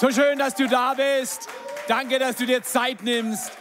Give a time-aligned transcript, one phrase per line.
[0.00, 1.46] So schön, dass du da bist.
[1.86, 3.52] Danke, dass du dir Zeit nimmst.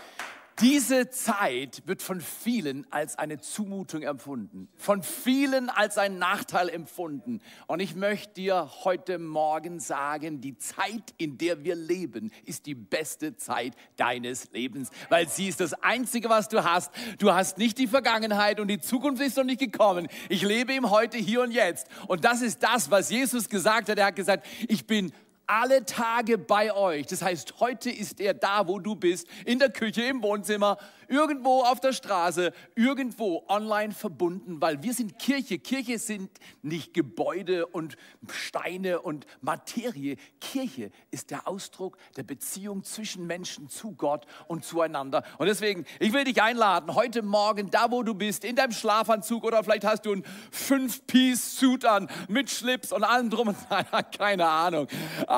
[0.61, 7.41] Diese Zeit wird von vielen als eine Zumutung empfunden, von vielen als ein Nachteil empfunden.
[7.67, 12.75] Und ich möchte dir heute Morgen sagen, die Zeit, in der wir leben, ist die
[12.75, 16.89] beste Zeit deines Lebens, weil sie ist das Einzige, was du hast.
[17.17, 20.07] Du hast nicht die Vergangenheit und die Zukunft ist noch nicht gekommen.
[20.29, 21.87] Ich lebe im Heute, hier und jetzt.
[22.07, 23.97] Und das ist das, was Jesus gesagt hat.
[23.97, 25.11] Er hat gesagt, ich bin
[25.49, 27.07] alle Tage bei euch.
[27.07, 30.77] Das heißt, heute ist er da, wo du bist, in der Küche, im Wohnzimmer,
[31.07, 35.57] irgendwo auf der Straße, irgendwo online verbunden, weil wir sind Kirche.
[35.57, 36.29] Kirche sind
[36.61, 37.97] nicht Gebäude und
[38.31, 40.17] Steine und Materie.
[40.39, 45.23] Kirche ist der Ausdruck der Beziehung zwischen Menschen zu Gott und zueinander.
[45.39, 49.43] Und deswegen, ich will dich einladen, heute Morgen, da wo du bist, in deinem Schlafanzug
[49.43, 54.47] oder vielleicht hast du einen Fünf-Piece-Suit an mit Schlips und allem drum und dran, keine
[54.47, 54.87] Ahnung.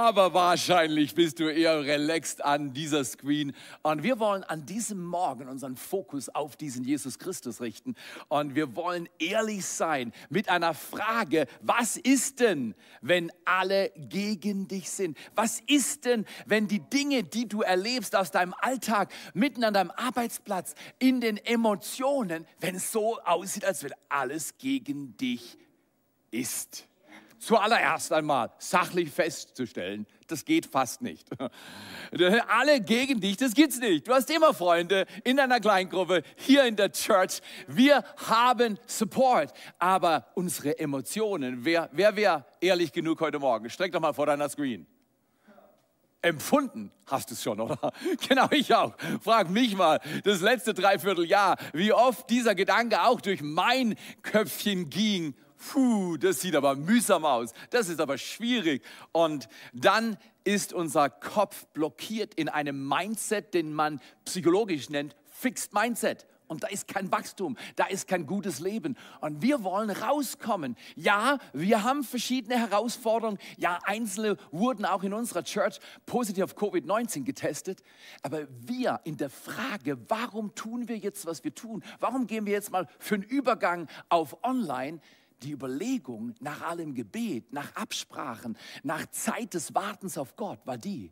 [0.02, 3.54] Aber wahrscheinlich bist du eher relaxed an dieser Screen.
[3.84, 7.94] Und wir wollen an diesem Morgen uns unseren Fokus auf diesen Jesus Christus richten.
[8.28, 14.90] Und wir wollen ehrlich sein mit einer Frage, was ist denn, wenn alle gegen dich
[14.90, 15.20] sind?
[15.36, 19.92] Was ist denn, wenn die Dinge, die du erlebst aus deinem Alltag, mitten an deinem
[19.92, 25.60] Arbeitsplatz, in den Emotionen, wenn es so aussieht, als wenn alles gegen dich
[26.32, 26.88] ist?
[27.42, 31.28] Zuallererst einmal sachlich festzustellen, das geht fast nicht.
[32.48, 34.08] Alle gegen dich, das gibt's nicht.
[34.08, 37.42] Du hast immer Freunde in deiner Kleingruppe, hier in der Church.
[37.66, 43.72] Wir haben Support, aber unsere Emotionen, wer, wer wäre ehrlich genug heute Morgen?
[43.72, 44.86] Streck doch mal vor deiner Screen.
[46.22, 47.92] Empfunden hast du es schon, oder?
[48.30, 48.94] Genau, ich auch.
[49.20, 55.34] Frag mich mal, das letzte Dreivierteljahr, wie oft dieser Gedanke auch durch mein Köpfchen ging
[55.70, 57.54] Puh, das sieht aber mühsam aus.
[57.70, 58.84] Das ist aber schwierig.
[59.12, 66.28] Und dann ist unser Kopf blockiert in einem Mindset, den man psychologisch nennt Fixed Mindset.
[66.48, 68.98] Und da ist kein Wachstum, da ist kein gutes Leben.
[69.22, 70.76] Und wir wollen rauskommen.
[70.96, 73.38] Ja, wir haben verschiedene Herausforderungen.
[73.58, 77.82] Ja, einzelne wurden auch in unserer Church positiv auf Covid-19 getestet.
[78.22, 81.84] Aber wir in der Frage, warum tun wir jetzt, was wir tun?
[82.02, 85.00] Warum gehen wir jetzt mal für einen Übergang auf Online?
[85.44, 91.12] Die Überlegung nach allem Gebet, nach Absprachen, nach Zeit des Wartens auf Gott war die,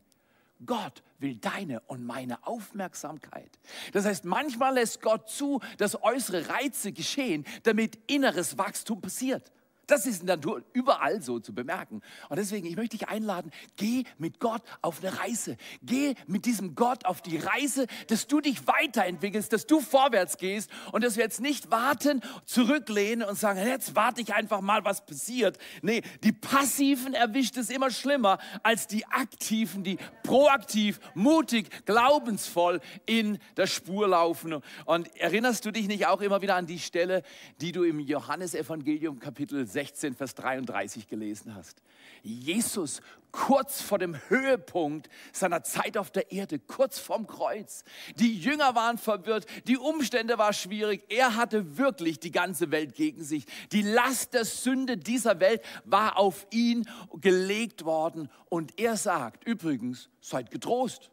[0.65, 3.49] Gott will deine und meine Aufmerksamkeit.
[3.93, 9.51] Das heißt, manchmal lässt Gott zu, dass äußere Reize geschehen, damit inneres Wachstum passiert.
[9.89, 12.01] Das ist in der Natur überall so zu bemerken.
[12.29, 15.57] Und deswegen, ich möchte dich einladen, geh mit Gott auf eine Reise.
[15.81, 20.69] Geh mit diesem Gott auf die Reise, dass du dich weiterentwickelst, dass du vorwärts gehst
[20.91, 25.03] und dass wir jetzt nicht warten, zurücklehnen und sagen, jetzt warte ich einfach mal, was
[25.03, 25.57] passiert.
[25.81, 33.39] Nee, die Passiven erwischt es immer schlimmer als die Aktiven, die proaktiv, mutig, glaubensvoll in
[33.57, 34.61] der Spur laufen.
[34.85, 37.23] Und erinnerst du dich nicht auch immer wieder an die Stelle,
[37.59, 41.81] die du im Johannesevangelium Kapitel 6 16, Vers 33 gelesen hast.
[42.21, 42.99] Jesus
[43.31, 47.85] kurz vor dem Höhepunkt seiner Zeit auf der Erde, kurz vorm Kreuz.
[48.15, 51.05] Die Jünger waren verwirrt, die Umstände waren schwierig.
[51.07, 53.45] Er hatte wirklich die ganze Welt gegen sich.
[53.71, 56.85] Die Last der Sünde dieser Welt war auf ihn
[57.21, 58.29] gelegt worden.
[58.49, 61.09] Und er sagt, übrigens, seid getrost.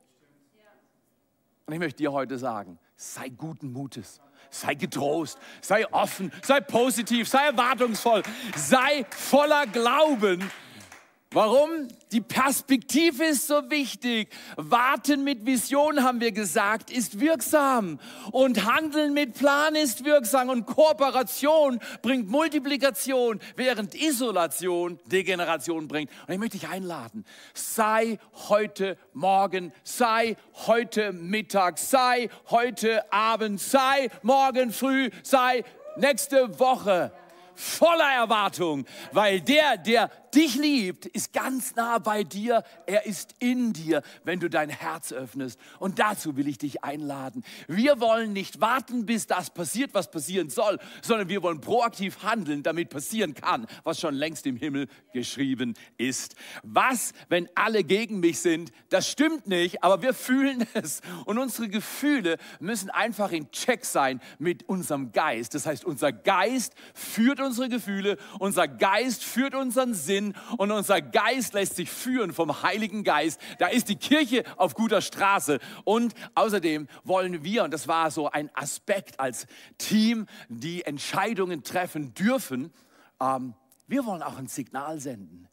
[1.66, 4.20] Und ich möchte dir heute sagen, sei guten Mutes.
[4.48, 8.22] Sei getrost, sei offen, sei positiv, sei erwartungsvoll,
[8.54, 10.50] sei voller Glauben
[11.32, 11.88] Warum?
[12.12, 14.28] Die Perspektive ist so wichtig.
[14.56, 17.98] Warten mit Vision, haben wir gesagt, ist wirksam.
[18.30, 20.50] Und Handeln mit Plan ist wirksam.
[20.50, 26.10] Und Kooperation bringt Multiplikation, während Isolation Degeneration bringt.
[26.28, 27.24] Und ich möchte dich einladen.
[27.54, 28.18] Sei
[28.48, 30.36] heute Morgen, sei
[30.66, 35.64] heute Mittag, sei heute Abend, sei morgen früh, sei
[35.96, 37.10] nächste Woche
[37.56, 42.62] voller Erwartung, weil der, der dich liebt, ist ganz nah bei dir.
[42.86, 45.58] Er ist in dir, wenn du dein Herz öffnest.
[45.78, 47.42] Und dazu will ich dich einladen.
[47.66, 52.62] Wir wollen nicht warten, bis das passiert, was passieren soll, sondern wir wollen proaktiv handeln,
[52.62, 56.36] damit passieren kann, was schon längst im Himmel geschrieben ist.
[56.62, 58.72] Was, wenn alle gegen mich sind?
[58.90, 61.00] Das stimmt nicht, aber wir fühlen es.
[61.24, 65.54] Und unsere Gefühle müssen einfach in Check sein mit unserem Geist.
[65.54, 71.00] Das heißt, unser Geist führt unsere Gefühle, unser Geist führt unseren Sinn Sinn und unser
[71.00, 73.40] Geist lässt sich führen vom Heiligen Geist.
[73.58, 75.58] Da ist die Kirche auf guter Straße.
[75.84, 79.46] Und außerdem wollen wir, und das war so ein Aspekt als
[79.78, 82.72] Team, die Entscheidungen treffen dürfen,
[83.20, 83.54] ähm,
[83.86, 85.48] wir wollen auch ein Signal senden.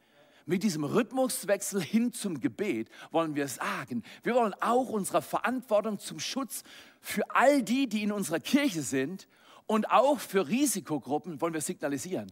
[0.46, 6.20] mit diesem Rhythmuswechsel hin zum Gebet wollen wir sagen, wir wollen auch unserer Verantwortung zum
[6.20, 6.64] Schutz
[7.00, 9.30] für all die, die in unserer Kirche sind
[9.68, 12.30] und auch für Risikogruppen wollen wir signalisieren.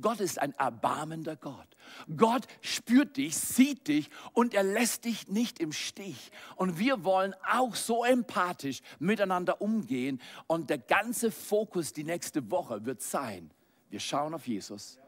[0.00, 1.68] Gott ist ein erbarmender Gott.
[2.16, 6.32] Gott spürt dich, sieht dich und er lässt dich nicht im Stich.
[6.56, 10.20] Und wir wollen auch so empathisch miteinander umgehen.
[10.46, 13.50] Und der ganze Fokus die nächste Woche wird sein,
[13.90, 14.98] wir schauen auf Jesus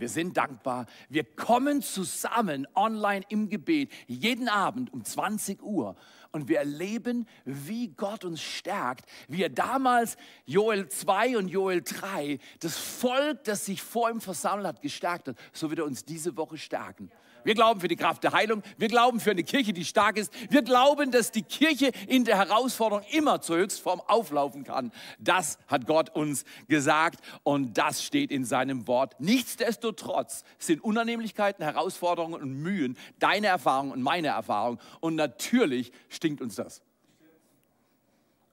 [0.00, 0.86] wir sind dankbar.
[1.08, 5.96] Wir kommen zusammen online im Gebet, jeden Abend um 20 Uhr.
[6.32, 10.16] Und wir erleben, wie Gott uns stärkt, wie er damals
[10.46, 15.36] Joel 2 und Joel 3, das Volk, das sich vor ihm versammelt hat, gestärkt hat.
[15.52, 17.10] So wird er uns diese Woche stärken.
[17.44, 18.62] Wir glauben für die Kraft der Heilung.
[18.78, 20.32] Wir glauben für eine Kirche, die stark ist.
[20.50, 24.92] Wir glauben, dass die Kirche in der Herausforderung immer zur Höchstform auflaufen kann.
[25.18, 29.14] Das hat Gott uns gesagt und das steht in seinem Wort.
[29.18, 34.78] Nichtsdestotrotz sind Unannehmlichkeiten, Herausforderungen und Mühen deine Erfahrung und meine Erfahrung.
[35.00, 36.82] Und natürlich stinkt uns das.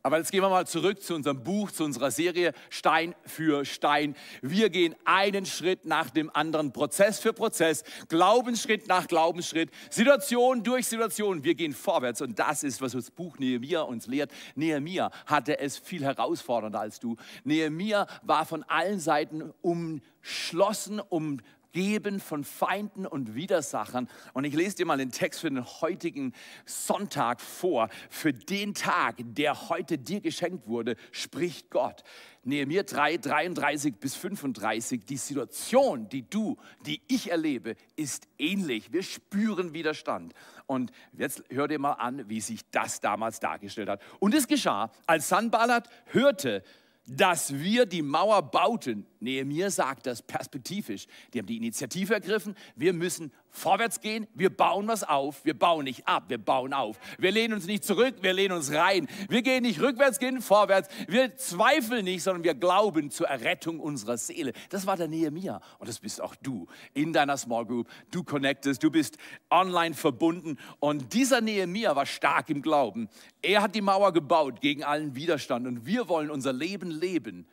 [0.08, 4.16] Aber jetzt gehen wir mal zurück zu unserem Buch, zu unserer Serie Stein für Stein.
[4.42, 10.88] Wir gehen einen Schritt nach dem anderen, Prozess für Prozess, Glaubensschritt nach Glaubensschritt, Situation durch
[10.88, 11.44] Situation.
[11.44, 14.32] Wir gehen vorwärts und das ist, was das Buch Nehemiah uns lehrt.
[14.56, 17.18] Nehemiah hatte es viel herausfordernder als du.
[17.44, 21.42] Nehemiah war von allen Seiten umschlossen, um
[21.78, 24.10] Geben von Feinden und Widersachern.
[24.34, 26.34] Und ich lese dir mal den Text für den heutigen
[26.66, 27.90] Sonntag vor.
[28.10, 32.04] Für den Tag, der heute dir geschenkt wurde, spricht Gott.
[32.44, 35.06] Nehemiah 3, 33 bis 35.
[35.06, 36.58] Die Situation, die du,
[36.88, 38.92] die ich erlebe, ist ähnlich.
[38.92, 40.34] Wir spüren Widerstand.
[40.66, 44.02] Und jetzt hör dir mal an, wie sich das damals dargestellt hat.
[44.18, 46.64] Und es geschah, als Sanballat hörte,
[47.08, 49.06] dass wir die Mauer bauten.
[49.20, 51.08] Nehemiah sagt das perspektivisch.
[51.34, 52.56] Die haben die Initiative ergriffen.
[52.76, 54.28] Wir müssen vorwärts gehen.
[54.36, 55.44] Wir bauen was auf.
[55.44, 57.00] Wir bauen nicht ab, wir bauen auf.
[57.18, 59.08] Wir lehnen uns nicht zurück, wir lehnen uns rein.
[59.30, 60.90] Wir gehen nicht rückwärts, gehen vorwärts.
[61.08, 64.54] Wir zweifeln nicht, sondern wir glauben zur Errettung unserer Seele.
[64.70, 65.62] Das war der Nehemiah.
[65.80, 67.90] Und das bist auch du in deiner Small Group.
[68.12, 69.18] Du connectest, du bist
[69.50, 70.58] online verbunden.
[70.80, 73.10] Und dieser Nehemiah war stark im Glauben.
[73.42, 75.66] Er hat die Mauer gebaut gegen allen Widerstand.
[75.66, 77.48] Und wir wollen unser Leben leben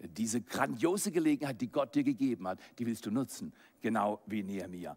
[0.00, 4.96] diese grandiose Gelegenheit, die Gott dir gegeben hat, die willst du nutzen, genau wie Nehemiah.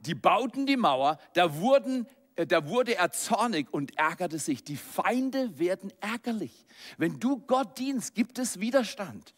[0.00, 2.06] Die bauten die Mauer, da, wurden,
[2.36, 4.64] äh, da wurde er zornig und ärgerte sich.
[4.64, 6.66] Die Feinde werden ärgerlich.
[6.98, 9.34] Wenn du Gott dienst, gibt es Widerstand.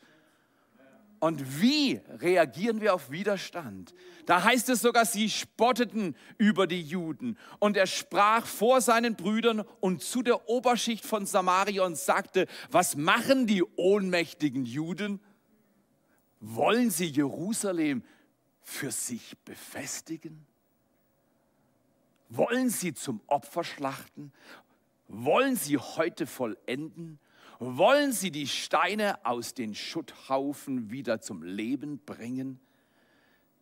[1.24, 3.94] Und wie reagieren wir auf Widerstand?
[4.26, 7.38] Da heißt es sogar, sie spotteten über die Juden.
[7.60, 12.96] Und er sprach vor seinen Brüdern und zu der Oberschicht von Samaria und sagte, was
[12.96, 15.18] machen die ohnmächtigen Juden?
[16.40, 18.04] Wollen sie Jerusalem
[18.60, 20.46] für sich befestigen?
[22.28, 24.30] Wollen sie zum Opfer schlachten?
[25.08, 27.18] Wollen sie heute vollenden?
[27.58, 32.60] Wollen sie die Steine aus den Schutthaufen wieder zum Leben bringen?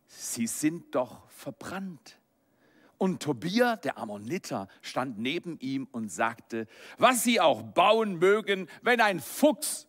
[0.07, 2.19] Sie sind doch verbrannt.
[2.97, 6.67] Und Tobia, der Ammoniter, stand neben ihm und sagte,
[6.97, 9.87] was sie auch bauen mögen, wenn ein Fuchs,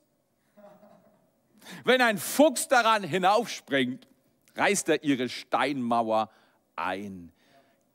[1.84, 4.08] wenn ein Fuchs daran hinaufspringt,
[4.56, 6.30] reißt er ihre Steinmauer
[6.76, 7.32] ein.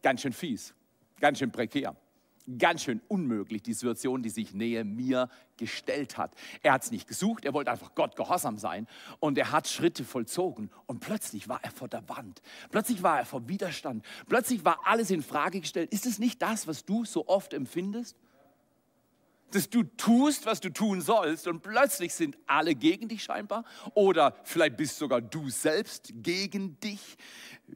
[0.02, 0.74] Ganz schön fies,
[1.20, 1.96] ganz schön prekär
[2.58, 6.34] ganz schön unmöglich, die Situation, die sich mir gestellt hat.
[6.64, 8.88] Er hat es nicht gesucht, er wollte einfach Gott gehorsam sein
[9.20, 12.42] und er hat Schritte vollzogen und plötzlich war er vor der Wand.
[12.72, 14.06] Plötzlich war er vor Widerstand.
[14.28, 15.94] Plötzlich war alles in Frage gestellt.
[15.94, 18.16] Ist es nicht das, was du so oft empfindest?
[19.56, 23.64] Dass du tust, was du tun sollst und plötzlich sind alle gegen dich scheinbar
[23.94, 27.18] oder vielleicht bist sogar du selbst gegen dich.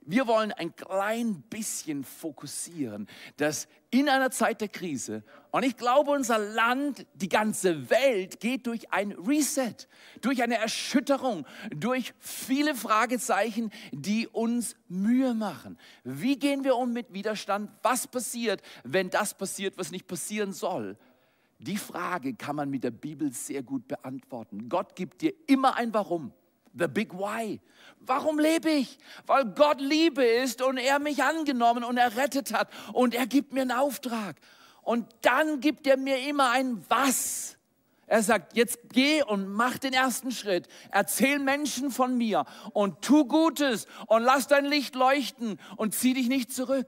[0.05, 6.09] Wir wollen ein klein bisschen fokussieren, dass in einer Zeit der Krise, und ich glaube,
[6.11, 9.75] unser Land, die ganze Welt geht durch ein Reset,
[10.21, 15.77] durch eine Erschütterung, durch viele Fragezeichen, die uns Mühe machen.
[16.03, 17.69] Wie gehen wir um mit Widerstand?
[17.83, 20.97] Was passiert, wenn das passiert, was nicht passieren soll?
[21.63, 24.67] Die Frage kann man mit der Bibel sehr gut beantworten.
[24.67, 26.33] Gott gibt dir immer ein Warum.
[26.77, 27.61] The Big Why.
[28.01, 28.97] Warum lebe ich?
[29.25, 33.61] Weil Gott Liebe ist und er mich angenommen und errettet hat und er gibt mir
[33.61, 34.35] einen Auftrag.
[34.81, 37.57] Und dann gibt er mir immer ein Was.
[38.07, 40.67] Er sagt, jetzt geh und mach den ersten Schritt.
[40.91, 42.43] Erzähl Menschen von mir
[42.73, 46.87] und tu Gutes und lass dein Licht leuchten und zieh dich nicht zurück.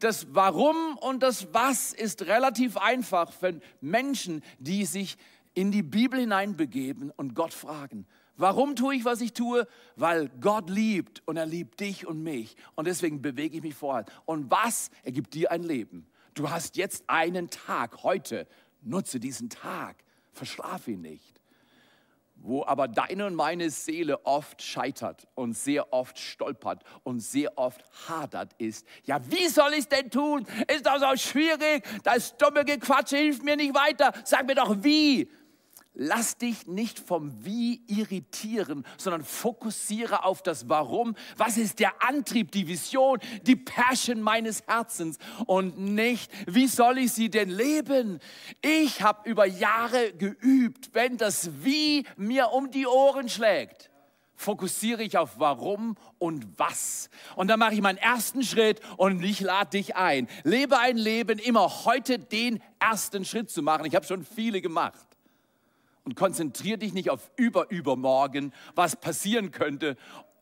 [0.00, 5.16] Das Warum und das Was ist relativ einfach für Menschen, die sich
[5.54, 9.66] in die Bibel hineinbegeben und Gott fragen Warum tue ich, was ich tue?
[9.96, 12.56] Weil Gott liebt und er liebt dich und mich.
[12.74, 14.12] Und deswegen bewege ich mich vorwärts.
[14.24, 14.90] Und was?
[15.04, 16.06] Er gibt dir ein Leben.
[16.34, 18.48] Du hast jetzt einen Tag, heute.
[18.82, 19.96] Nutze diesen Tag.
[20.32, 21.40] Verschlaf ihn nicht.
[22.46, 27.82] Wo aber deine und meine Seele oft scheitert und sehr oft stolpert und sehr oft
[28.06, 28.86] hadert ist.
[29.04, 30.46] Ja, wie soll ich es denn tun?
[30.70, 31.82] Ist doch so schwierig.
[32.02, 34.12] Das dumme Gequatsche hilft mir nicht weiter.
[34.24, 35.30] Sag mir doch wie.
[35.96, 41.14] Lass dich nicht vom Wie irritieren, sondern fokussiere auf das Warum.
[41.36, 47.12] Was ist der Antrieb, die Vision, die Passion meines Herzens und nicht, wie soll ich
[47.12, 48.18] sie denn leben?
[48.60, 53.90] Ich habe über Jahre geübt, wenn das Wie mir um die Ohren schlägt
[54.36, 57.08] fokussiere ich auf warum und was.
[57.36, 60.28] Und dann mache ich meinen ersten Schritt und ich lade dich ein.
[60.42, 63.86] Lebe ein Leben, immer heute den ersten Schritt zu machen.
[63.86, 65.13] Ich habe schon viele gemacht
[66.04, 69.96] und konzentriere dich nicht auf überübermorgen, was passieren könnte,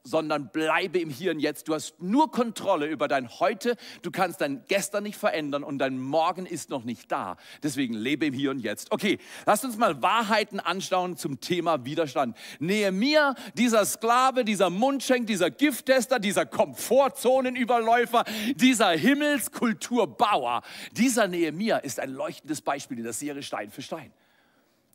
[0.04, 1.69] sondern bleibe im Hier und Jetzt.
[1.69, 3.76] Du hast nur Kontrolle über dein Heute.
[4.02, 7.37] Du kannst dein Gestern nicht verändern und dein Morgen ist noch nicht da.
[7.62, 8.90] Deswegen lebe im Hier und Jetzt.
[8.90, 12.37] Okay, lasst uns mal Wahrheiten anschauen zum Thema Widerstand.
[12.59, 18.25] Nehemiah, dieser Sklave, dieser Mundschenk, dieser Gifttester, dieser Komfortzonenüberläufer,
[18.57, 24.12] dieser Himmelskulturbauer, dieser Nehemiah ist ein leuchtendes Beispiel in der Serie Stein für Stein.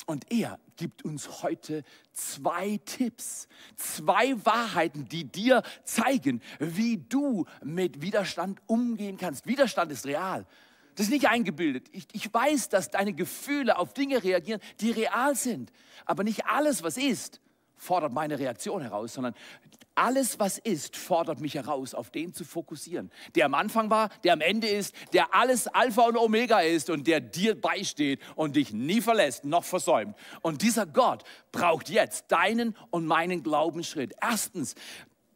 [0.06, 8.02] Und er gibt uns heute zwei Tipps, zwei Wahrheiten, die dir zeigen, wie du mit
[8.02, 9.48] Widerstand umgehen kannst.
[9.48, 10.46] Widerstand ist real.
[10.96, 11.88] Das ist nicht eingebildet.
[11.92, 15.72] Ich, ich weiß, dass deine Gefühle auf Dinge reagieren, die real sind.
[16.06, 17.40] Aber nicht alles, was ist,
[17.78, 19.34] fordert meine Reaktion heraus, sondern
[19.98, 23.12] alles, was ist, fordert mich heraus, auf den zu fokussieren.
[23.36, 27.08] Der am Anfang war, der am Ende ist, der alles Alpha und Omega ist und
[27.08, 30.16] der dir beisteht und dich nie verlässt, noch versäumt.
[30.42, 34.14] Und dieser Gott braucht jetzt deinen und meinen Glaubensschritt.
[34.22, 34.76] Erstens,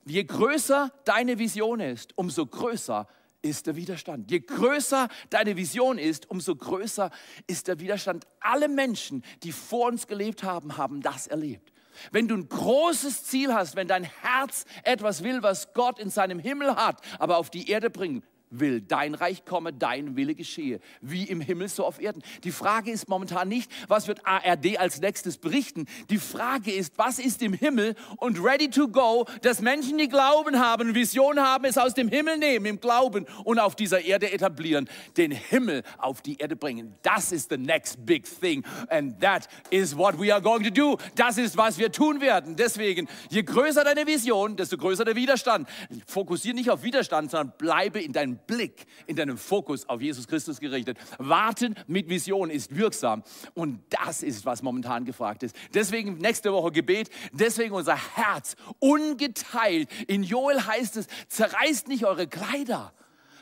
[0.05, 3.07] je größer deine Vision ist, umso größer
[3.41, 4.29] ist der Widerstand.
[4.29, 7.09] Je größer deine Vision ist, umso größer
[7.47, 8.27] ist der Widerstand.
[8.39, 11.70] Alle Menschen, die vor uns gelebt haben, haben das erlebt.
[12.11, 16.39] Wenn du ein großes Ziel hast, wenn dein Herz etwas will, was Gott in seinem
[16.39, 21.23] Himmel hat, aber auf die Erde bringen will, dein Reich komme, dein Wille geschehe, wie
[21.23, 22.21] im Himmel so auf Erden.
[22.43, 25.87] Die Frage ist momentan nicht, was wird ARD als nächstes berichten.
[26.09, 30.59] Die Frage ist, was ist im Himmel und ready to go, dass Menschen, die Glauben
[30.59, 34.89] haben, Vision haben, es aus dem Himmel nehmen, im Glauben und auf dieser Erde etablieren,
[35.17, 36.95] den Himmel auf die Erde bringen.
[37.01, 40.97] Das ist the next big thing and that is what we are going to do.
[41.15, 42.55] Das ist, was wir tun werden.
[42.55, 45.67] Deswegen, je größer deine Vision, desto größer der Widerstand.
[46.05, 50.59] Fokussiere nicht auf Widerstand, sondern bleibe in deinem Blick, in deinem Fokus auf Jesus Christus
[50.59, 50.97] gerichtet.
[51.17, 53.23] Warten mit Vision ist wirksam.
[53.53, 55.55] Und das ist, was momentan gefragt ist.
[55.73, 59.89] Deswegen nächste Woche Gebet, deswegen unser Herz ungeteilt.
[60.07, 62.93] In Joel heißt es, zerreißt nicht eure Kleider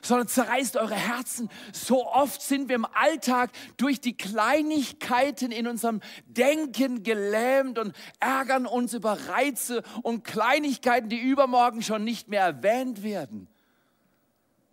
[0.01, 1.50] sondern zerreißt eure Herzen.
[1.74, 8.65] So oft sind wir im Alltag durch die Kleinigkeiten in unserem Denken gelähmt und ärgern
[8.65, 13.48] uns über Reize und Kleinigkeiten, die übermorgen schon nicht mehr erwähnt werden.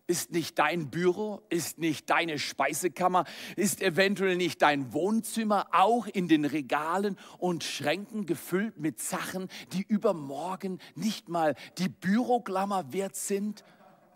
[0.08, 3.24] Ist nicht dein Büro, ist nicht deine Speisekammer,
[3.56, 9.82] ist eventuell nicht dein Wohnzimmer auch in den Regalen und Schränken gefüllt mit Sachen, die
[9.82, 13.64] übermorgen nicht mal die Büroklammer wert sind,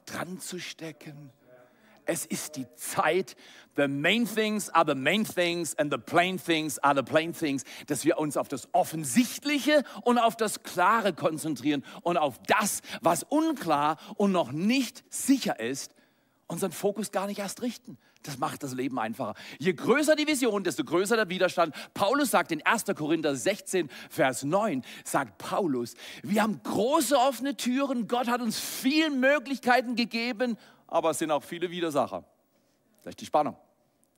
[0.06, 1.32] dran zu stecken?
[2.11, 3.37] Es ist die Zeit,
[3.76, 7.62] the main things are the main things and the plain things are the plain things,
[7.87, 13.23] dass wir uns auf das Offensichtliche und auf das Klare konzentrieren und auf das, was
[13.23, 15.95] unklar und noch nicht sicher ist,
[16.49, 17.97] unseren Fokus gar nicht erst richten.
[18.25, 19.35] Das macht das Leben einfacher.
[19.61, 21.75] Je größer die Vision, desto größer der Widerstand.
[21.95, 22.87] Paulus sagt in 1.
[22.97, 29.11] Korinther 16, Vers 9, sagt Paulus, wir haben große offene Türen, Gott hat uns viele
[29.11, 30.59] Möglichkeiten gegeben
[30.90, 32.25] aber es sind auch viele Widersacher.
[33.02, 33.56] Das ist die Spannung.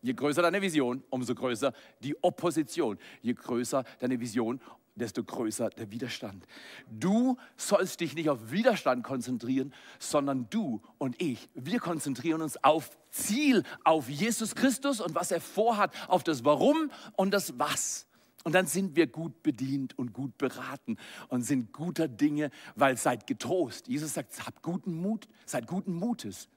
[0.00, 2.98] Je größer deine Vision, umso größer die Opposition.
[3.20, 4.60] Je größer deine Vision,
[4.94, 6.44] desto größer der Widerstand.
[6.90, 12.90] Du sollst dich nicht auf Widerstand konzentrieren, sondern du und ich, wir konzentrieren uns auf
[13.10, 18.06] Ziel, auf Jesus Christus und was er vorhat, auf das Warum und das Was.
[18.44, 20.96] Und dann sind wir gut bedient und gut beraten
[21.28, 23.86] und sind guter Dinge, weil seid getrost.
[23.86, 26.48] Jesus sagt, habt guten Mut, seid guten Mutes.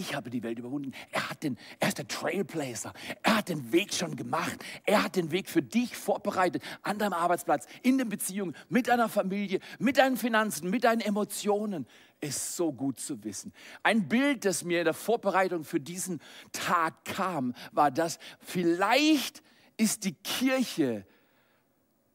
[0.00, 0.92] Ich habe die Welt überwunden.
[1.10, 2.94] Er, hat den, er ist der Trailblazer.
[3.22, 4.64] Er hat den Weg schon gemacht.
[4.86, 6.62] Er hat den Weg für dich vorbereitet.
[6.80, 11.86] An deinem Arbeitsplatz, in den Beziehungen, mit deiner Familie, mit deinen Finanzen, mit deinen Emotionen.
[12.18, 13.52] Ist so gut zu wissen.
[13.82, 19.42] Ein Bild, das mir in der Vorbereitung für diesen Tag kam, war das, vielleicht
[19.76, 21.04] ist die Kirche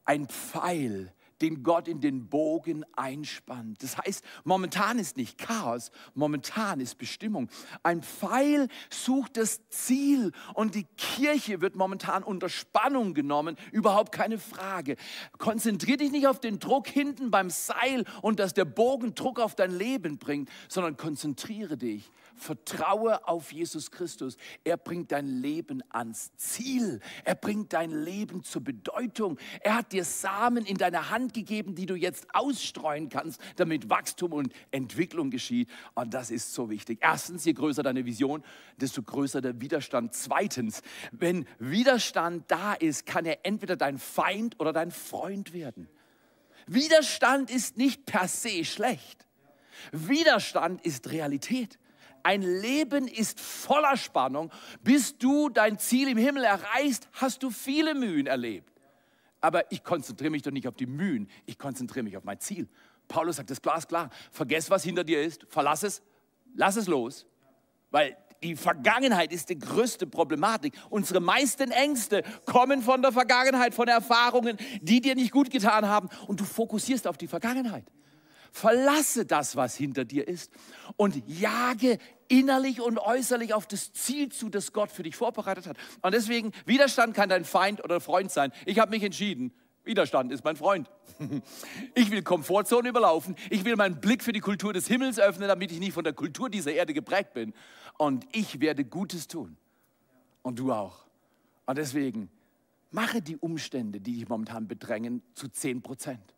[0.06, 3.84] ein Pfeil, den Gott in den Bogen einspannt.
[3.84, 7.50] Das heißt, momentan ist nicht Chaos, momentan ist Bestimmung.
[7.84, 14.38] Ein Pfeil sucht das Ziel und die Kirche wird momentan unter Spannung genommen, überhaupt keine
[14.38, 14.96] Frage.
[15.38, 19.56] Konzentriere dich nicht auf den Druck hinten beim Seil und dass der Bogen Druck auf
[19.56, 24.38] dein Leben bringt, sondern konzentriere dich Vertraue auf Jesus Christus.
[24.64, 27.00] Er bringt dein Leben ans Ziel.
[27.24, 29.38] Er bringt dein Leben zur Bedeutung.
[29.62, 34.34] Er hat dir Samen in deine Hand gegeben, die du jetzt ausstreuen kannst, damit Wachstum
[34.34, 35.70] und Entwicklung geschieht.
[35.94, 37.00] Und das ist so wichtig.
[37.02, 38.44] Erstens, je größer deine Vision,
[38.78, 40.14] desto größer der Widerstand.
[40.14, 45.88] Zweitens, wenn Widerstand da ist, kann er entweder dein Feind oder dein Freund werden.
[46.68, 49.26] Widerstand ist nicht per se schlecht.
[49.92, 51.78] Widerstand ist Realität.
[52.26, 54.52] Ein Leben ist voller Spannung.
[54.82, 58.82] Bis du dein Ziel im Himmel erreichst, hast du viele Mühen erlebt.
[59.42, 62.68] Aber ich konzentriere mich doch nicht auf die Mühen, ich konzentriere mich auf mein Ziel.
[63.08, 64.10] Paulus sagt das glasklar.
[64.32, 66.02] Vergess, was hinter dir ist, verlass es,
[66.56, 67.28] lass es los.
[67.92, 70.74] Weil die Vergangenheit ist die größte Problematik.
[70.90, 76.10] Unsere meisten Ängste kommen von der Vergangenheit, von Erfahrungen, die dir nicht gut getan haben.
[76.26, 77.86] Und du fokussierst auf die Vergangenheit.
[78.56, 80.50] Verlasse das, was hinter dir ist
[80.96, 85.78] und jage innerlich und äußerlich auf das Ziel zu, das Gott für dich vorbereitet hat.
[86.02, 88.52] Und deswegen, Widerstand kann dein Feind oder Freund sein.
[88.66, 89.54] Ich habe mich entschieden,
[89.84, 90.90] Widerstand ist mein Freund.
[91.94, 93.36] Ich will Komfortzone überlaufen.
[93.50, 96.14] Ich will meinen Blick für die Kultur des Himmels öffnen, damit ich nicht von der
[96.14, 97.54] Kultur dieser Erde geprägt bin.
[97.98, 99.56] Und ich werde Gutes tun.
[100.42, 101.06] Und du auch.
[101.66, 102.30] Und deswegen,
[102.92, 106.35] mache die Umstände, die dich momentan bedrängen, zu 10 Prozent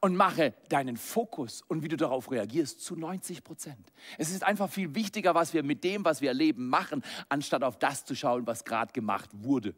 [0.00, 3.92] und mache deinen Fokus und wie du darauf reagierst zu 90 Prozent.
[4.18, 7.78] Es ist einfach viel wichtiger, was wir mit dem, was wir erleben, machen, anstatt auf
[7.78, 9.74] das zu schauen, was gerade gemacht wurde.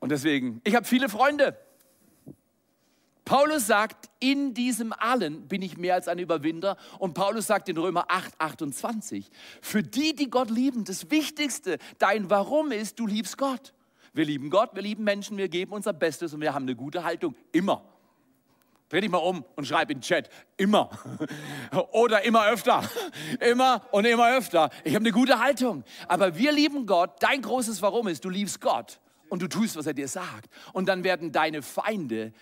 [0.00, 1.56] Und deswegen, ich habe viele Freunde.
[3.30, 6.76] Paulus sagt, in diesem allen bin ich mehr als ein Überwinder.
[6.98, 12.28] Und Paulus sagt in Römer 8, 28, für die, die Gott lieben, das Wichtigste, dein
[12.28, 13.72] Warum ist, du liebst Gott.
[14.12, 17.04] Wir lieben Gott, wir lieben Menschen, wir geben unser Bestes und wir haben eine gute
[17.04, 17.36] Haltung.
[17.52, 17.84] Immer.
[18.90, 20.28] Dreh dich mal um und schreib in den Chat.
[20.56, 20.90] Immer.
[21.92, 22.82] Oder immer öfter.
[23.38, 24.68] Immer und immer öfter.
[24.82, 25.84] Ich habe eine gute Haltung.
[26.08, 27.12] Aber wir lieben Gott.
[27.20, 30.50] Dein großes Warum ist, du liebst Gott und du tust, was er dir sagt.
[30.72, 32.32] Und dann werden deine Feinde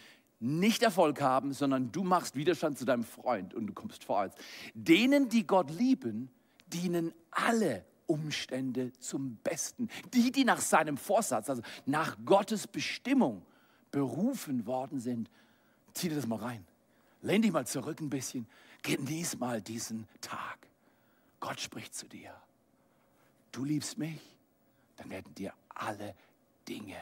[0.41, 4.37] nicht Erfolg haben, sondern du machst Widerstand zu deinem Freund und du kommst vorwärts.
[4.73, 6.31] Denen, die Gott lieben,
[6.67, 9.89] dienen alle Umstände zum Besten.
[10.15, 13.45] Die, die nach seinem Vorsatz, also nach Gottes Bestimmung
[13.91, 15.29] berufen worden sind,
[15.95, 16.67] Zieh dir das mal rein.
[17.23, 18.47] Lehn dich mal zurück ein bisschen.
[18.83, 20.59] Genieß mal diesen Tag.
[21.41, 22.35] Gott spricht zu dir.
[23.53, 24.21] Du liebst mich,
[24.97, 26.15] dann werden dir alle
[26.69, 26.97] Dinge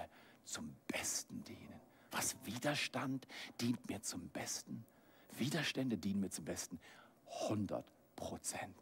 [0.44, 1.80] zum Besten dienen.
[2.10, 3.26] Was Widerstand
[3.60, 4.84] dient mir zum Besten.
[5.36, 6.80] Widerstände dienen mir zum Besten.
[7.44, 8.74] 100 Prozent.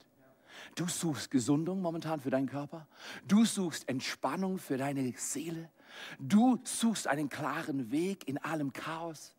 [0.76, 2.86] Du suchst Gesundung momentan für deinen Körper.
[3.26, 5.70] Du suchst Entspannung für deine Seele.
[6.18, 9.34] Du suchst einen klaren Weg in allem Chaos.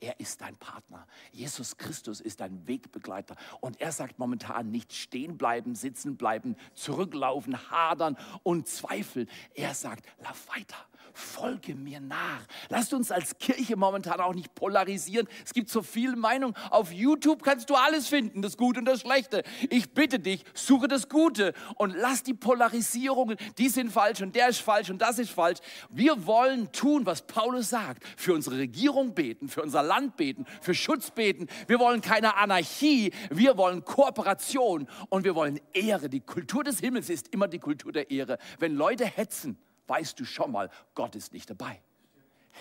[0.00, 1.06] Er ist dein Partner.
[1.32, 3.36] Jesus Christus ist dein Wegbegleiter.
[3.60, 9.28] Und er sagt momentan nicht stehen bleiben, sitzen bleiben, zurücklaufen, hadern und zweifeln.
[9.54, 12.46] Er sagt, lauf weiter folge mir nach.
[12.68, 15.28] Lasst uns als Kirche momentan auch nicht polarisieren.
[15.44, 16.54] Es gibt so viele Meinungen.
[16.70, 19.42] Auf YouTube kannst du alles finden, das Gute und das Schlechte.
[19.70, 24.48] Ich bitte dich, suche das Gute und lass die Polarisierungen, die sind falsch und der
[24.48, 25.58] ist falsch und das ist falsch.
[25.90, 28.04] Wir wollen tun, was Paulus sagt.
[28.16, 31.46] Für unsere Regierung beten, für unser Land beten, für Schutz beten.
[31.66, 36.08] Wir wollen keine Anarchie, wir wollen Kooperation und wir wollen Ehre.
[36.08, 38.38] Die Kultur des Himmels ist immer die Kultur der Ehre.
[38.58, 41.80] Wenn Leute hetzen, weißt du schon mal, Gott ist nicht dabei.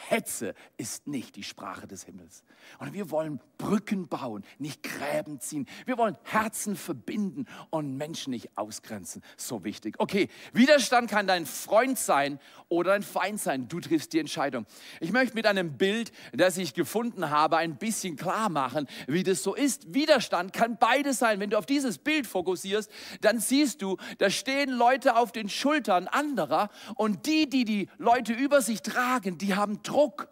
[0.10, 2.44] Hetze ist nicht die Sprache des Himmels.
[2.80, 5.68] Und wir wollen Brücken bauen, nicht Gräben ziehen.
[5.86, 9.24] Wir wollen Herzen verbinden und Menschen nicht ausgrenzen.
[9.36, 9.96] So wichtig.
[10.00, 13.68] Okay, Widerstand kann dein Freund sein oder dein Feind sein.
[13.68, 14.66] Du triffst die Entscheidung.
[15.00, 19.44] Ich möchte mit einem Bild, das ich gefunden habe, ein bisschen klar machen, wie das
[19.44, 19.94] so ist.
[19.94, 21.40] Widerstand kann beides sein.
[21.40, 26.08] Wenn du auf dieses Bild fokussierst, dann siehst du, da stehen Leute auf den Schultern
[26.08, 30.30] anderer und die, die die Leute über sich tragen, die haben Druck.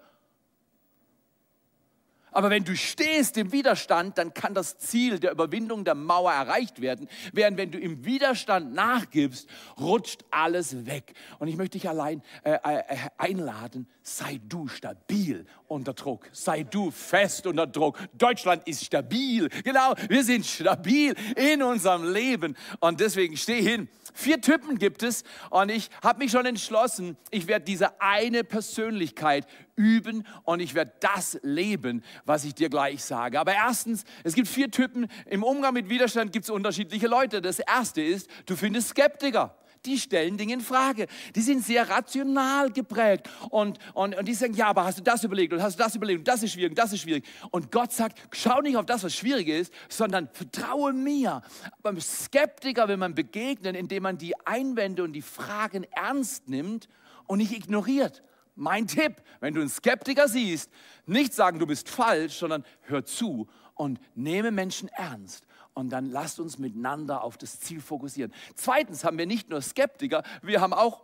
[2.36, 6.82] Aber wenn du stehst im Widerstand, dann kann das Ziel der Überwindung der Mauer erreicht
[6.82, 7.08] werden.
[7.32, 9.48] Während wenn du im Widerstand nachgibst,
[9.80, 11.14] rutscht alles weg.
[11.40, 12.84] Und ich möchte dich allein äh, äh,
[13.18, 16.30] einladen, sei du stabil unter Druck.
[16.32, 17.98] Sei du fest unter Druck.
[18.14, 19.50] Deutschland ist stabil.
[19.64, 22.56] Genau, wir sind stabil in unserem Leben.
[22.80, 23.90] Und deswegen steh hin.
[24.14, 25.24] Vier Typen gibt es.
[25.50, 30.94] Und ich habe mich schon entschlossen, ich werde diese eine Persönlichkeit üben und ich werde
[31.02, 33.40] das leben, was ich dir gleich sage.
[33.40, 35.08] Aber erstens, es gibt vier Typen.
[35.26, 37.42] Im Umgang mit Widerstand gibt es unterschiedliche Leute.
[37.42, 41.08] Das erste ist, du findest Skeptiker die stellen Dinge in Frage.
[41.36, 45.24] Die sind sehr rational geprägt und, und, und die sagen, ja, aber hast du das
[45.24, 47.26] überlegt und hast du das überlegt und das ist schwierig und das ist schwierig.
[47.52, 51.42] Und Gott sagt, schau nicht auf das, was schwierig ist, sondern vertraue mir.
[51.82, 56.88] Beim Skeptiker will man begegnen, indem man die Einwände und die Fragen ernst nimmt
[57.28, 58.24] und nicht ignoriert.
[58.56, 60.72] Mein Tipp, wenn du einen Skeptiker siehst,
[61.06, 66.40] nicht sagen, du bist falsch, sondern hör zu und nehme Menschen ernst und dann lasst
[66.40, 68.34] uns miteinander auf das Ziel fokussieren.
[68.56, 71.04] Zweitens haben wir nicht nur Skeptiker, wir haben auch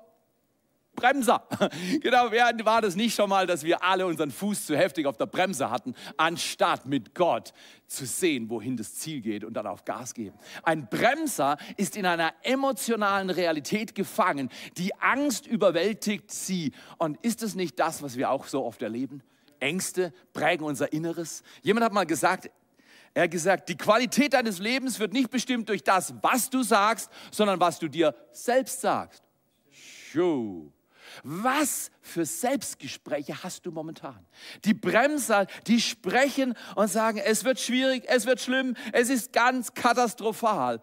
[0.96, 1.48] Bremser.
[2.02, 5.18] Genau, wer war das nicht schon mal, dass wir alle unseren Fuß zu heftig auf
[5.18, 7.54] der Bremse hatten, anstatt mit Gott
[7.88, 10.38] zu sehen, wohin das Ziel geht und dann auf Gas geben.
[10.64, 14.50] Ein Bremser ist in einer emotionalen Realität gefangen.
[14.78, 16.72] Die Angst überwältigt sie.
[16.98, 19.22] Und ist es nicht das, was wir auch so oft erleben?
[19.60, 21.44] Ängste prägen unser Inneres.
[21.62, 22.50] Jemand hat mal gesagt,
[23.14, 27.10] er hat gesagt, die Qualität deines Lebens wird nicht bestimmt durch das, was du sagst,
[27.32, 29.24] sondern was du dir selbst sagst.
[29.70, 30.72] Schuh.
[31.24, 34.26] Was für Selbstgespräche hast du momentan?
[34.64, 39.74] Die Bremser, die sprechen und sagen, es wird schwierig, es wird schlimm, es ist ganz
[39.74, 40.82] katastrophal.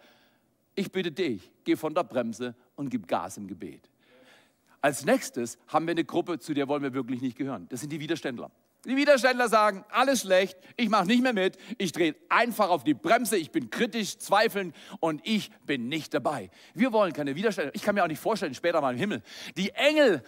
[0.74, 3.88] Ich bitte dich, geh von der Bremse und gib Gas im Gebet.
[4.80, 7.66] Als nächstes haben wir eine Gruppe, zu der wollen wir wirklich nicht gehören.
[7.70, 8.50] Das sind die Widerständler.
[8.84, 12.94] Die Widerständler sagen, alles schlecht, ich mache nicht mehr mit, ich drehe einfach auf die
[12.94, 16.48] Bremse, ich bin kritisch, zweifelnd und ich bin nicht dabei.
[16.74, 17.74] Wir wollen keine Widerständler.
[17.74, 19.22] Ich kann mir auch nicht vorstellen, später mal im Himmel.
[19.56, 20.22] Die Engel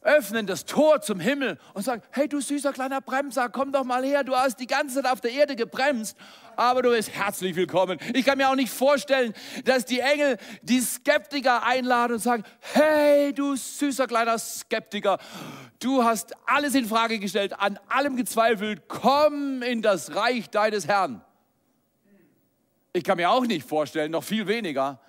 [0.00, 4.04] öffnen das Tor zum Himmel und sagen, hey du süßer kleiner Bremser, komm doch mal
[4.04, 6.16] her, du hast die ganze Zeit auf der Erde gebremst,
[6.56, 7.98] aber du bist herzlich willkommen.
[8.14, 9.34] Ich kann mir auch nicht vorstellen,
[9.64, 15.18] dass die Engel die Skeptiker einladen und sagen, hey du süßer kleiner Skeptiker,
[15.80, 21.22] du hast alles in Frage gestellt, an allem gezweifelt, komm in das Reich deines Herrn.
[22.92, 25.00] Ich kann mir auch nicht vorstellen, noch viel weniger,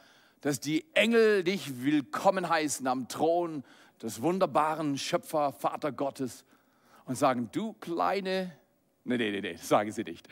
[0.42, 3.64] dass die Engel dich willkommen heißen am Thron
[4.02, 6.46] des wunderbaren Schöpfer, Vater Gottes
[7.06, 8.52] und sagen, du kleine,
[9.04, 10.28] nee, nee, nee, nee, sagen sie nicht.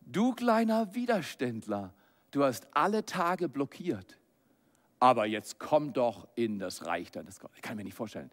[0.00, 1.94] Du kleiner Widerständler,
[2.30, 4.18] du hast alle Tage blockiert,
[4.98, 7.56] aber jetzt komm doch in das Reich deines Gottes.
[7.56, 8.30] Ich kann mir nicht vorstellen.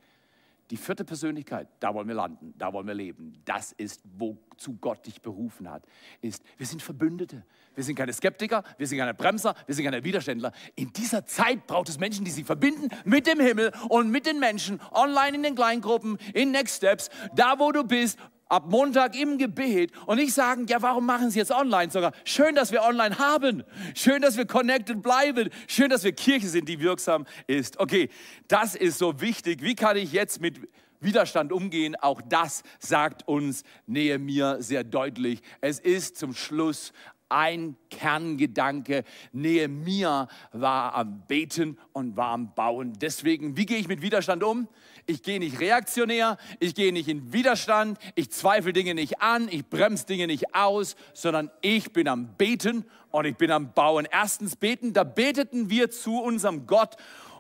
[0.74, 3.40] Die vierte Persönlichkeit, da wollen wir landen, da wollen wir leben.
[3.46, 5.86] Das ist, wozu Gott dich berufen hat.
[6.20, 7.46] Ist, wir sind Verbündete.
[7.76, 10.52] Wir sind keine Skeptiker, wir sind keine Bremser, wir sind keine Widerständler.
[10.74, 14.40] In dieser Zeit braucht es Menschen, die sich verbinden mit dem Himmel und mit den
[14.40, 19.38] Menschen, online in den Kleingruppen, in Next Steps, da wo du bist, ab Montag im
[19.38, 22.14] Gebet und nicht sagen, ja, warum machen Sie jetzt online sogar?
[22.24, 23.64] Schön, dass wir online haben.
[23.96, 25.50] Schön, dass wir connected bleiben.
[25.68, 27.80] Schön, dass wir Kirche sind, die wirksam ist.
[27.80, 28.10] Okay,
[28.48, 29.62] das ist so wichtig.
[29.62, 30.60] Wie kann ich jetzt mit
[31.00, 31.96] Widerstand umgehen?
[31.96, 35.42] Auch das sagt uns Nehemiah sehr deutlich.
[35.62, 36.94] Es ist zum Schluss
[37.34, 39.04] ein Kerngedanke.
[39.32, 42.94] Nehemiah war am Beten und war am Bauen.
[43.02, 44.68] Deswegen, wie gehe ich mit Widerstand um?
[45.06, 49.66] Ich gehe nicht reaktionär, ich gehe nicht in Widerstand, ich zweifle Dinge nicht an, ich
[49.66, 54.08] bremse Dinge nicht aus, sondern ich bin am Beten und ich bin am Bauen.
[54.10, 56.96] Erstens beten, da beteten wir zu unserem Gott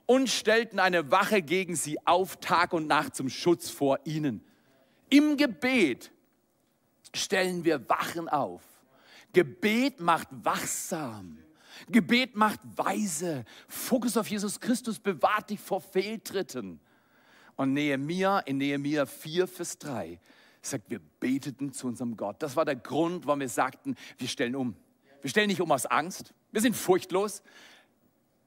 [0.06, 4.43] und stellten eine Wache gegen sie auf, Tag und Nacht zum Schutz vor ihnen.
[5.10, 6.12] Im Gebet
[7.13, 8.62] stellen wir Wachen auf.
[9.32, 11.39] Gebet macht wachsam.
[11.88, 13.45] Gebet macht weise.
[13.67, 16.80] Fokus auf Jesus Christus bewahrt dich vor Fehltritten.
[17.56, 20.20] Und Nehemiah in Nehemiah 4, Vers 3
[20.62, 22.42] sagt, wir beteten zu unserem Gott.
[22.42, 24.76] Das war der Grund, warum wir sagten, wir stellen um.
[25.22, 26.34] Wir stellen nicht um aus Angst.
[26.52, 27.44] Wir sind furchtlos.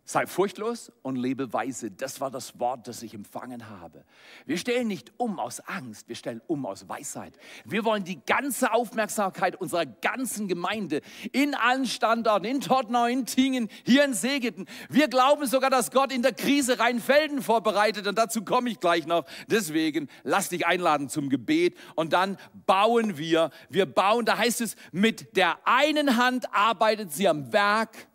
[0.08, 1.90] Sei furchtlos und lebe weise.
[1.90, 4.04] Das war das Wort, das ich empfangen habe.
[4.44, 7.36] Wir stellen nicht um aus Angst, wir stellen um aus Weisheit.
[7.64, 11.00] Wir wollen die ganze Aufmerksamkeit unserer ganzen Gemeinde
[11.32, 14.66] in allen Standorten, in Tottenau, in Tingen, hier in Segeten.
[14.88, 19.08] Wir glauben sogar, dass Gott in der Krise Rheinfelden vorbereitet und dazu komme ich gleich
[19.08, 19.24] noch.
[19.48, 23.50] Deswegen lass dich einladen zum Gebet und dann bauen wir.
[23.70, 28.06] Wir bauen, da heißt es, mit der einen Hand arbeitet sie am Werk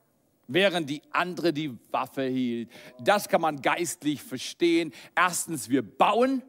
[0.54, 2.70] während die andere die Waffe hielt.
[3.00, 4.92] Das kann man geistlich verstehen.
[5.16, 6.42] Erstens, wir bauen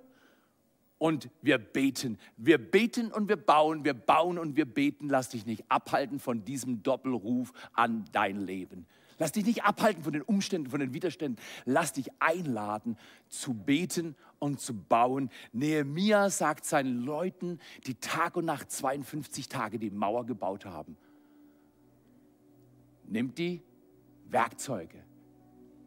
[0.98, 2.18] und wir beten.
[2.36, 5.08] Wir beten und wir bauen, wir bauen und wir beten.
[5.08, 8.86] Lass dich nicht abhalten von diesem Doppelruf an dein Leben.
[9.18, 11.42] Lass dich nicht abhalten von den Umständen, von den Widerständen.
[11.64, 12.96] Lass dich einladen,
[13.28, 15.30] zu beten und zu bauen.
[15.52, 20.96] Nehemia sagt seinen Leuten, die Tag und Nacht 52 Tage die Mauer gebaut haben.
[23.06, 23.62] Nimmt die
[24.32, 24.98] Werkzeuge.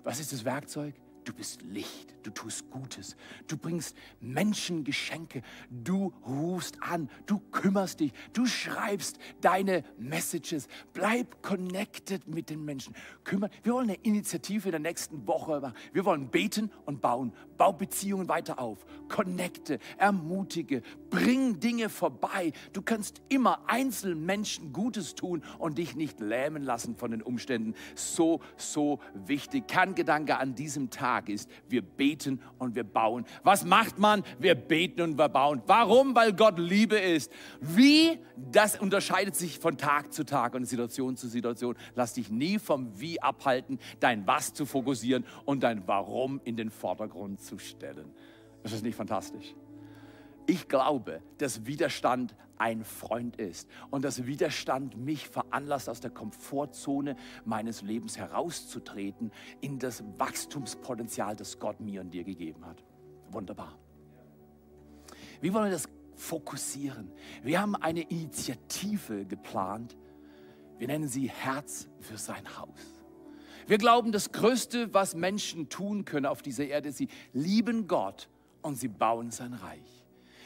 [0.03, 0.93] Was ist das Werkzeug?
[1.25, 7.99] Du bist Licht, du tust Gutes, du bringst Menschen Geschenke, du rufst an, du kümmerst
[7.99, 10.67] dich, du schreibst deine Messages.
[10.93, 12.95] Bleib connected mit den Menschen.
[13.23, 13.49] Kümmer.
[13.63, 15.75] Wir wollen eine Initiative in der nächsten Woche machen.
[15.93, 17.33] Wir wollen beten und bauen.
[17.57, 18.85] Bau Beziehungen weiter auf.
[19.07, 22.51] Connecte, ermutige, bring Dinge vorbei.
[22.73, 27.73] Du kannst immer einzelnen Menschen Gutes tun und dich nicht lähmen lassen von den Umständen.
[27.95, 29.67] So, so wichtig.
[29.67, 33.25] Kerngedanke an diesem Tag Tag ist, wir beten und wir bauen.
[33.43, 34.23] Was macht man?
[34.39, 35.61] Wir beten und wir bauen.
[35.65, 36.13] Warum?
[36.15, 37.31] Weil Gott Liebe ist.
[37.61, 38.19] Wie?
[38.51, 41.75] Das unterscheidet sich von Tag zu Tag und Situation zu Situation.
[41.95, 46.69] Lass dich nie vom Wie abhalten, dein Was zu fokussieren und dein Warum in den
[46.69, 48.11] Vordergrund zu stellen.
[48.63, 49.55] Ist das nicht fantastisch?
[50.47, 57.15] Ich glaube, dass Widerstand ein Freund ist und dass Widerstand mich veranlasst, aus der Komfortzone
[57.43, 59.31] meines Lebens herauszutreten
[59.61, 62.83] in das Wachstumspotenzial, das Gott mir und dir gegeben hat.
[63.31, 63.77] Wunderbar.
[65.41, 67.11] Wie wollen wir das fokussieren?
[67.43, 69.97] Wir haben eine Initiative geplant.
[70.77, 72.95] Wir nennen sie Herz für sein Haus.
[73.67, 78.29] Wir glauben, das Größte, was Menschen tun können auf dieser Erde, sie lieben Gott
[78.61, 80.04] und sie bauen sein Reich.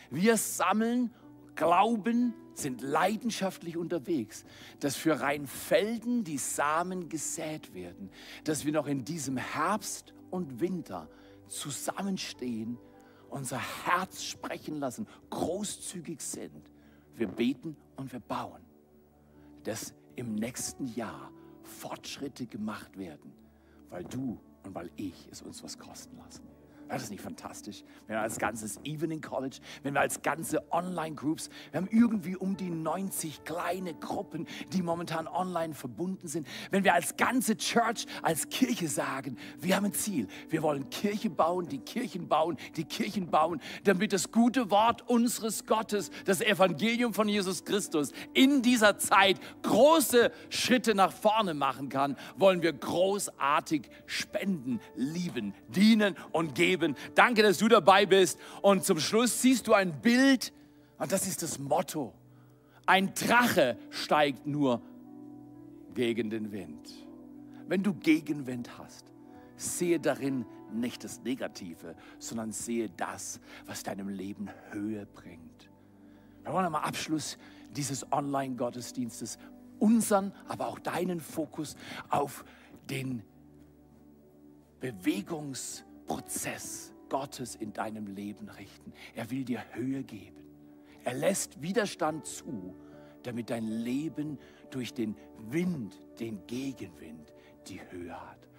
[0.10, 1.12] Wir sammeln,
[1.56, 4.46] glauben, sind leidenschaftlich unterwegs,
[4.80, 8.10] dass für Rheinfelden die Samen gesät werden,
[8.44, 11.10] dass wir noch in diesem Herbst und Winter
[11.48, 12.78] zusammenstehen,
[13.30, 16.72] unser Herz sprechen lassen, großzügig sind.
[17.16, 18.64] Wir beten und wir bauen,
[19.64, 21.32] dass im nächsten Jahr
[21.64, 23.34] Fortschritte gemacht werden,
[23.90, 26.49] weil du und weil ich es uns was kosten lassen.
[26.90, 27.84] Das ist nicht fantastisch.
[28.08, 32.58] Wenn wir als ganzes Evening College, wenn wir als ganze Online-Groups, wir haben irgendwie um
[32.58, 36.48] die 90 kleine Gruppen, die momentan online verbunden sind.
[36.72, 40.28] Wenn wir als ganze Church, als Kirche sagen, wir haben ein Ziel.
[40.50, 45.68] Wir wollen Kirche bauen, die Kirchen bauen, die Kirchen bauen, damit das gute Wort unseres
[45.68, 52.18] Gottes, das Evangelium von Jesus Christus in dieser Zeit große Schritte nach vorne machen kann,
[52.36, 56.96] wollen wir großartig spenden, lieben, dienen und geben Leben.
[57.16, 58.40] Danke, dass du dabei bist.
[58.62, 60.54] Und zum Schluss siehst du ein Bild,
[60.98, 62.14] und das ist das Motto.
[62.86, 64.82] Ein Drache steigt nur
[65.94, 66.90] gegen den Wind.
[67.68, 69.06] Wenn du Gegenwind hast,
[69.56, 75.70] sehe darin nicht das Negative, sondern sehe das, was deinem Leben Höhe bringt.
[76.44, 77.38] Wir wollen am Abschluss
[77.76, 79.38] dieses Online-Gottesdienstes
[79.78, 81.76] unseren, aber auch deinen Fokus
[82.10, 82.44] auf
[82.90, 83.24] den
[84.82, 88.92] Bewegungs- Prozess Gottes in deinem Leben richten.
[89.16, 90.44] Er will dir Höhe geben.
[91.06, 92.76] Er lässt Widerstand zu,
[93.24, 94.38] damit dein Leben
[94.72, 97.34] durch den Wind, den Gegenwind,
[97.68, 98.50] die Höhe hat.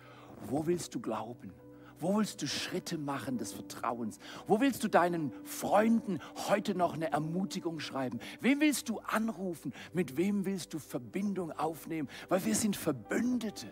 [0.46, 1.52] Wo willst du glauben?
[1.98, 4.20] Wo willst du Schritte machen des Vertrauens?
[4.46, 8.20] Wo willst du deinen Freunden heute noch eine Ermutigung schreiben?
[8.40, 9.74] Wem willst du anrufen?
[9.92, 12.08] Mit wem willst du Verbindung aufnehmen?
[12.28, 13.66] Weil wir sind Verbündete.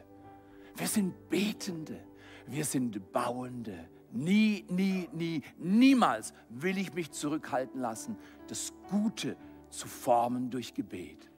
[0.77, 1.99] Wir sind Betende.
[2.51, 3.89] Wir sind Bauende.
[4.11, 9.37] Nie, nie, nie, niemals will ich mich zurückhalten lassen, das Gute
[9.69, 11.31] zu formen durch Gebet.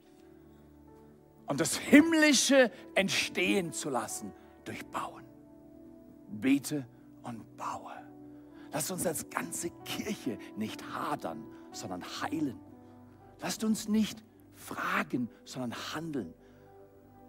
[1.47, 4.31] Und das Himmlische entstehen zu lassen
[4.63, 5.25] durch Bauen.
[6.29, 6.87] Bete
[7.23, 7.91] und baue.
[8.71, 11.43] Lasst uns als ganze Kirche nicht hadern,
[11.73, 12.57] sondern heilen.
[13.41, 14.23] Lasst uns nicht
[14.55, 16.33] fragen, sondern handeln.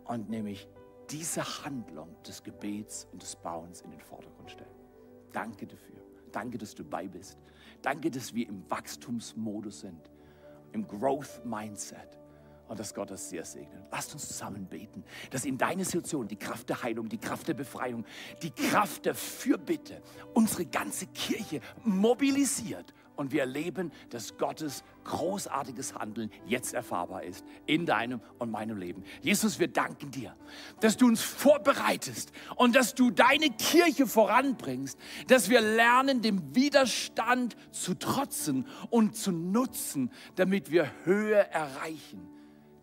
[0.04, 0.68] Und nämlich
[1.10, 4.70] diese Handlung des Gebets und des Bauens in den Vordergrund stellen.
[5.32, 6.02] Danke dafür.
[6.30, 7.38] Danke, dass du bei bist.
[7.82, 10.10] Danke, dass wir im Wachstumsmodus sind,
[10.72, 12.18] im Growth Mindset
[12.68, 13.84] und dass Gott das sehr segnet.
[13.90, 17.54] Lasst uns zusammen beten, dass in deine Situation die Kraft der Heilung, die Kraft der
[17.54, 18.06] Befreiung,
[18.40, 20.00] die Kraft der Fürbitte
[20.32, 27.87] unsere ganze Kirche mobilisiert und wir erleben, dass Gottes großartiges Handeln jetzt erfahrbar ist in
[27.87, 29.04] deinem und meinem Leben.
[29.20, 30.37] Jesus, wir danken dir,
[30.80, 37.56] dass du uns vorbereitest und dass du deine Kirche voranbringst, dass wir lernen, dem Widerstand
[37.70, 42.28] zu trotzen und zu nutzen, damit wir Höhe erreichen.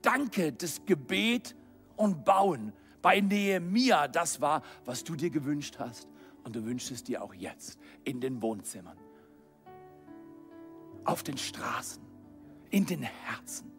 [0.01, 1.53] Danke, das Gebet
[1.97, 2.71] und Bauen
[3.01, 6.07] bei Nehemia, das war, was du dir gewünscht hast.
[6.45, 8.97] Und du wünschst es dir auch jetzt in den Wohnzimmern
[11.05, 12.01] auf den Straßen,
[12.69, 13.71] in den Herzen.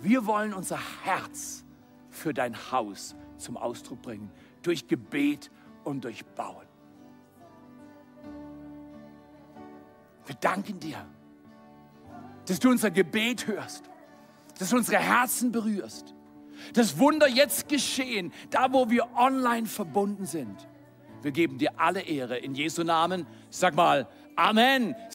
[0.00, 1.64] Wir wollen unser Herz
[2.10, 4.30] für dein Haus zum Ausdruck bringen
[4.62, 5.50] durch Gebet
[5.84, 6.66] und durch Bauen.
[10.26, 11.04] Wir danken dir,
[12.46, 13.84] dass du unser Gebet hörst,
[14.58, 16.14] dass du unsere Herzen berührst.
[16.74, 20.68] Das Wunder jetzt geschehen, da wo wir online verbunden sind.
[21.22, 23.26] Wir geben dir alle Ehre in Jesu Namen.
[23.50, 24.96] Sag mal Amen.